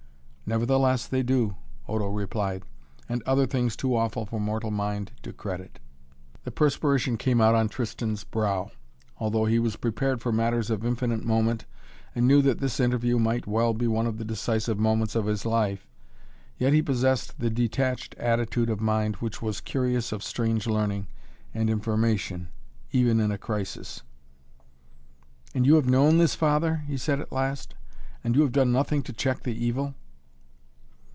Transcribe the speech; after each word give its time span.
"Nevertheless 0.53 1.07
they 1.07 1.23
do," 1.23 1.55
Odo 1.87 2.07
replied, 2.09 2.63
"and 3.07 3.23
other 3.23 3.47
things 3.47 3.77
too 3.77 3.95
awful 3.95 4.25
for 4.25 4.37
mortal 4.37 4.69
mind 4.69 5.13
to 5.23 5.31
credit." 5.31 5.79
The 6.43 6.51
perspiration 6.51 7.15
came 7.15 7.39
out 7.39 7.55
on 7.55 7.69
Tristan's 7.69 8.25
brow. 8.25 8.69
Although 9.17 9.45
he 9.45 9.59
was 9.59 9.77
prepared 9.77 10.19
for 10.19 10.33
matters 10.33 10.69
of 10.69 10.85
infinite 10.85 11.23
moment 11.23 11.63
and 12.13 12.27
knew 12.27 12.41
that 12.41 12.59
this 12.59 12.81
interview 12.81 13.17
might 13.17 13.47
well 13.47 13.73
be 13.73 13.87
one 13.87 14.05
of 14.05 14.17
the 14.17 14.25
decisive 14.25 14.77
moments 14.77 15.15
of 15.15 15.25
his 15.25 15.45
life, 15.45 15.87
he 16.57 16.65
yet 16.69 16.83
possessed 16.85 17.39
the 17.39 17.49
detached 17.49 18.13
attitude 18.15 18.69
of 18.69 18.81
mind 18.81 19.15
which 19.21 19.41
was 19.41 19.61
curious 19.61 20.11
of 20.11 20.21
strange 20.21 20.67
learning 20.67 21.07
and 21.53 21.69
information, 21.69 22.49
even 22.91 23.21
in 23.21 23.31
a 23.31 23.37
crisis. 23.37 24.01
"And 25.55 25.65
you 25.65 25.75
have 25.75 25.87
known 25.87 26.17
this, 26.17 26.35
Father?" 26.35 26.83
he 26.87 26.97
said 26.97 27.21
at 27.21 27.31
last, 27.31 27.73
"and 28.21 28.35
you 28.35 28.41
have 28.41 28.51
done 28.51 28.73
nothing 28.73 29.01
to 29.03 29.13
check 29.13 29.43
the 29.43 29.55
evil?" 29.55 29.95